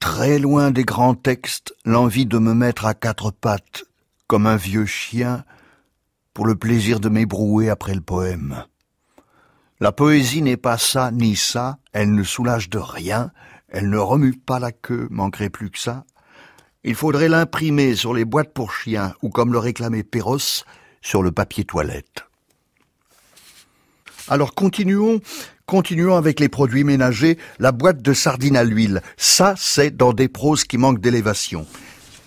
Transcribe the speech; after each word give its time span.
très 0.00 0.38
loin 0.38 0.72
des 0.72 0.84
grands 0.84 1.14
textes, 1.14 1.72
l'envie 1.84 2.26
de 2.26 2.38
me 2.38 2.52
mettre 2.52 2.86
à 2.86 2.94
quatre 2.94 3.30
pattes, 3.30 3.84
comme 4.26 4.46
un 4.46 4.56
vieux 4.56 4.86
chien, 4.86 5.44
pour 6.34 6.46
le 6.46 6.56
plaisir 6.56 6.98
de 6.98 7.08
m'ébrouer 7.08 7.70
après 7.70 7.94
le 7.94 8.00
poème. 8.00 8.64
La 9.78 9.92
poésie 9.92 10.42
n'est 10.42 10.56
pas 10.56 10.78
ça 10.78 11.10
ni 11.12 11.36
ça, 11.36 11.78
elle 11.92 12.12
ne 12.12 12.24
soulage 12.24 12.70
de 12.70 12.78
rien, 12.78 13.30
elle 13.68 13.88
ne 13.88 13.98
remue 13.98 14.32
pas 14.32 14.58
la 14.58 14.72
queue, 14.72 15.06
manquerait 15.10 15.48
plus 15.48 15.70
que 15.70 15.78
ça. 15.78 16.04
Il 16.82 16.96
faudrait 16.96 17.28
l'imprimer 17.28 17.94
sur 17.94 18.14
les 18.14 18.24
boîtes 18.24 18.52
pour 18.52 18.72
chiens, 18.72 19.14
ou 19.22 19.30
comme 19.30 19.52
le 19.52 19.58
réclamait 19.58 20.02
Perros, 20.02 20.64
sur 21.02 21.22
le 21.22 21.30
papier 21.30 21.64
toilette. 21.64 22.24
Alors 24.30 24.54
continuons, 24.54 25.18
continuons 25.66 26.14
avec 26.14 26.38
les 26.38 26.48
produits 26.48 26.84
ménagers, 26.84 27.36
la 27.58 27.72
boîte 27.72 28.00
de 28.00 28.12
sardines 28.12 28.56
à 28.56 28.62
l'huile. 28.62 29.02
Ça, 29.16 29.54
c'est 29.56 29.96
dans 29.96 30.12
des 30.12 30.28
proses 30.28 30.62
qui 30.62 30.78
manquent 30.78 31.00
d'élévation. 31.00 31.66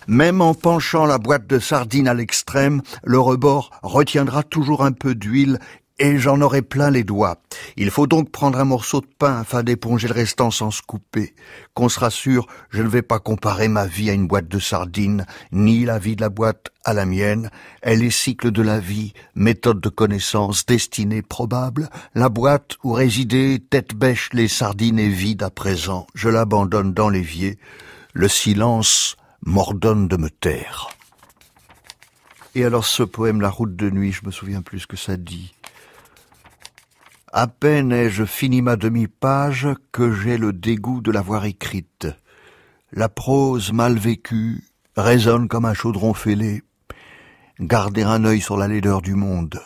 Même 0.08 0.42
en 0.42 0.54
penchant 0.54 1.06
la 1.06 1.18
boîte 1.18 1.48
de 1.48 1.60
sardines 1.60 2.10
à 2.10 2.14
l'extrême, 2.14 2.82
le 3.06 3.20
rebord 3.20 3.72
retiendra 3.84 4.44
toujours 4.44 4.84
un 4.84 4.92
peu 4.92 5.16
d'huile 5.16 5.60
et 6.00 6.18
j'en 6.18 6.42
aurai 6.42 6.62
plein 6.62 6.90
les 6.90 7.04
doigts. 7.04 7.38
Il 7.78 7.92
faut 7.92 8.08
donc 8.08 8.32
prendre 8.32 8.60
un 8.60 8.66
morceau 8.66 9.02
de 9.02 9.08
pain 9.18 9.42
afin 9.42 9.64
d'éponger 9.64 10.08
le 10.08 10.14
restant 10.14 10.52
sans 10.52 10.72
se 10.72 10.82
couper. 10.82 11.36
Qu'on 11.74 11.90
se 11.90 12.00
rassure, 12.00 12.48
je 12.70 12.82
ne 12.82 12.88
vais 12.88 13.02
pas 13.02 13.20
comparer 13.20 13.68
ma 13.68 13.86
vie 13.86 14.10
à 14.10 14.14
une 14.14 14.28
boîte 14.28 14.48
de 14.48 14.60
sardines, 14.60 15.26
ni 15.52 15.86
la 15.86 16.00
vie 16.00 16.16
de 16.16 16.22
la 16.22 16.30
boîte 16.30 16.72
à 16.84 16.94
la 16.94 17.06
mienne. 17.06 17.50
Elle 17.82 18.04
est 18.04 18.10
cycle 18.10 18.52
de 18.52 18.62
la 18.62 18.80
vie, 18.80 19.14
méthode 19.36 19.82
de 19.82 19.90
connaissance, 19.90 20.66
destinée 20.66 21.22
probable. 21.22 21.90
La 22.16 22.30
boîte 22.30 22.78
où 22.84 22.92
résidaient 22.92 23.60
tête 23.60 23.94
bêche 23.94 24.30
les 24.34 24.48
sardines 24.48 25.00
est 25.00 25.10
vide 25.10 25.44
à 25.44 25.50
présent. 25.50 26.08
Je 26.16 26.30
l'abandonne 26.30 26.94
dans 26.94 27.10
l'évier. 27.10 27.60
Le 28.14 28.28
silence 28.28 29.16
m'ordonne 29.46 30.08
de 30.08 30.18
me 30.18 30.30
taire. 30.30 30.90
Et 32.56 32.64
alors 32.66 32.86
ce 32.86 33.02
poème 33.02 33.42
La 33.42 33.50
route 33.50 33.76
de 33.76 33.90
nuit, 33.90 34.12
je 34.12 34.26
me 34.26 34.32
souviens 34.32 34.62
plus 34.62 34.82
ce 34.82 34.88
que 34.88 34.98
ça 34.98 35.18
dit. 35.18 35.54
À 37.36 37.48
peine 37.48 37.92
ai-je 37.92 38.26
fini 38.26 38.62
ma 38.62 38.76
demi-page 38.76 39.68
que 39.92 40.14
j'ai 40.14 40.38
le 40.38 40.54
dégoût 40.54 41.02
de 41.02 41.10
l'avoir 41.10 41.46
écrite. 41.46 42.06
La 42.92 43.10
prose 43.10 43.74
mal 43.74 43.98
vécue 43.98 44.66
résonne 44.96 45.48
comme 45.48 45.66
un 45.66 45.74
chaudron 45.74 46.14
fêlé. 46.14 46.62
Garder 47.60 48.04
un 48.04 48.24
œil 48.24 48.40
sur 48.40 48.56
la 48.56 48.68
laideur 48.68 49.02
du 49.02 49.16
monde. 49.16 49.60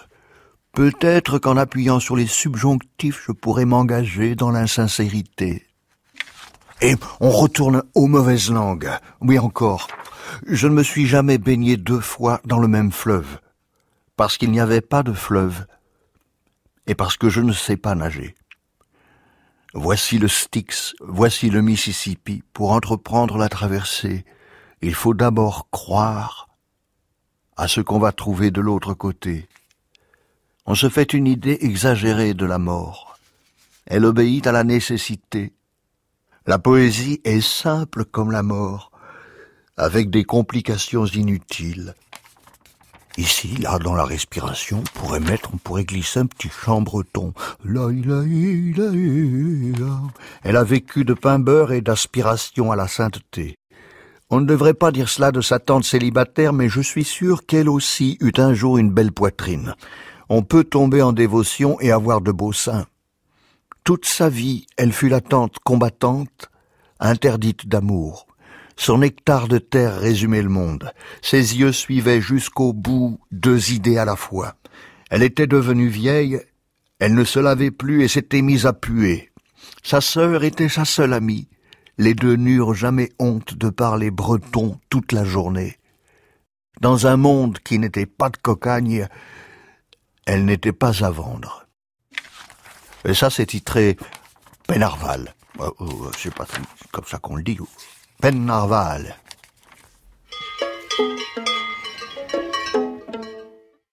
Peut-être 0.72 1.40
qu'en 1.40 1.58
appuyant 1.58 2.00
sur 2.00 2.16
les 2.16 2.26
subjonctifs, 2.26 3.26
je 3.28 3.34
pourrais 3.34 3.66
m'engager 3.66 4.36
dans 4.36 4.52
l'insincérité. 4.52 5.66
Et 6.82 6.96
on 7.20 7.32
retourne 7.32 7.84
aux 7.96 8.08
mauvaises 8.08 8.50
langues. 8.50 8.92
Oui 9.20 9.40
encore. 9.40 9.90
Je 10.48 10.70
ne 10.70 10.74
me 10.74 10.84
suis 10.84 11.06
jamais 11.06 11.38
baigné 11.38 11.76
deux 11.76 12.00
fois 12.00 12.40
dans 12.46 12.60
le 12.60 12.70
même 12.70 12.94
fleuve. 12.94 13.40
Parce 14.16 14.38
qu'il 14.38 14.52
n'y 14.52 14.62
avait 14.62 14.80
pas 14.80 15.04
de 15.04 15.12
fleuve 15.12 15.66
et 16.88 16.96
parce 16.96 17.18
que 17.18 17.30
je 17.30 17.42
ne 17.42 17.54
sais 17.54 17.78
pas 17.78 17.96
nager. 17.96 18.36
Voici 19.74 20.18
le 20.18 20.28
Styx, 20.28 20.96
voici 21.02 21.50
le 21.50 21.62
Mississippi. 21.62 22.42
Pour 22.54 22.72
entreprendre 22.72 23.38
la 23.38 23.50
traversée, 23.50 24.26
il 24.82 24.96
faut 24.96 25.14
d'abord 25.14 25.70
croire 25.70 26.48
à 27.58 27.68
ce 27.68 27.82
qu'on 27.82 28.00
va 28.00 28.12
trouver 28.12 28.50
de 28.50 28.62
l'autre 28.62 28.94
côté. 28.94 29.48
On 30.66 30.76
se 30.76 30.90
fait 30.90 31.14
une 31.14 31.28
idée 31.28 31.58
exagérée 31.62 32.34
de 32.34 32.46
la 32.46 32.58
mort. 32.58 33.18
Elle 33.86 34.06
obéit 34.06 34.48
à 34.48 34.52
la 34.52 34.64
nécessité. 34.64 35.54
La 36.46 36.60
poésie 36.60 37.22
est 37.24 37.42
simple 37.42 38.06
comme 38.06 38.32
la 38.32 38.44
mort, 38.44 38.92
avec 39.76 40.10
des 40.10 40.24
complications 40.24 41.06
inutiles. 41.06 41.94
Ici, 43.18 43.56
là, 43.58 43.80
dans 43.80 43.96
la 43.96 44.06
respiration, 44.06 44.84
on 44.84 45.00
pourrait 45.00 45.20
mettre, 45.20 45.50
on 45.52 45.58
pourrait 45.58 45.86
glisser 45.86 46.20
un 46.20 46.28
petit 46.28 46.50
chant 46.50 46.82
breton. 46.82 47.34
Elle 50.44 50.56
a 50.56 50.64
vécu 50.64 51.04
de 51.04 51.16
pain 51.16 51.40
beurre 51.40 51.72
et 51.72 51.82
d'aspiration 51.82 52.72
à 52.72 52.76
la 52.76 52.88
sainteté. 52.88 53.56
On 54.30 54.40
ne 54.40 54.46
devrait 54.46 54.76
pas 54.76 54.92
dire 54.92 55.10
cela 55.10 55.32
de 55.32 55.42
sa 55.42 55.58
tante 55.58 55.84
célibataire, 55.84 56.54
mais 56.54 56.70
je 56.70 56.82
suis 56.82 57.06
sûr 57.06 57.48
qu'elle 57.48 57.70
aussi 57.70 58.18
eut 58.20 58.34
un 58.38 58.54
jour 58.54 58.78
une 58.78 58.92
belle 58.92 59.12
poitrine. 59.12 59.74
On 60.30 60.44
peut 60.44 60.64
tomber 60.64 61.02
en 61.02 61.14
dévotion 61.14 61.80
et 61.80 61.92
avoir 61.92 62.22
de 62.22 62.32
beaux 62.32 62.54
seins. 62.54 62.86
Toute 63.84 64.06
sa 64.06 64.30
vie, 64.30 64.68
elle 64.78 64.92
fut 64.92 65.10
la 65.10 65.22
tante 65.22 65.58
combattante, 65.64 66.52
interdite 67.00 67.68
d'amour. 67.68 68.28
Son 68.78 69.02
hectare 69.02 69.48
de 69.48 69.58
terre 69.58 70.00
résumait 70.00 70.42
le 70.42 70.50
monde. 70.50 70.94
Ses 71.22 71.58
yeux 71.58 71.72
suivaient 71.72 72.22
jusqu'au 72.22 72.74
bout 72.74 73.20
deux 73.32 73.72
idées 73.72 73.98
à 73.98 74.06
la 74.06 74.16
fois. 74.16 74.56
Elle 75.10 75.24
était 75.24 75.48
devenue 75.48 75.88
vieille, 75.88 76.40
elle 77.00 77.16
ne 77.16 77.24
se 77.24 77.40
lavait 77.40 77.72
plus 77.72 78.04
et 78.04 78.08
s'était 78.08 78.42
mise 78.42 78.66
à 78.66 78.74
puer. 78.74 79.32
Sa 79.84 80.00
sœur 80.00 80.44
était 80.44 80.70
sa 80.70 80.86
seule 80.86 81.14
amie. 81.14 81.48
Les 81.98 82.14
deux 82.14 82.36
n'eurent 82.36 82.76
jamais 82.76 83.12
honte 83.20 83.56
de 83.56 83.70
parler 83.70 84.12
breton 84.12 84.80
toute 84.90 85.12
la 85.12 85.24
journée. 85.24 85.78
Dans 86.80 87.08
un 87.08 87.18
monde 87.18 87.58
qui 87.60 87.80
n'était 87.80 88.06
pas 88.06 88.30
de 88.30 88.38
cocagne, 88.38 89.08
elle 90.28 90.46
n'était 90.46 90.74
pas 90.74 91.04
à 91.04 91.10
vendre. 91.10 91.66
Et 93.06 93.16
ça, 93.16 93.30
c'est 93.30 93.48
titré 93.48 93.98
Penarval. 94.68 95.34
Euh, 95.60 95.72
euh, 95.82 96.12
je 96.16 96.24
sais 96.24 96.32
pas 96.32 96.46
comme 96.92 97.06
ça 97.06 97.18
qu'on 97.18 97.38
le 97.38 97.44
dit. 97.44 97.58
Peine 98.20 98.40
narwal. 98.46 99.14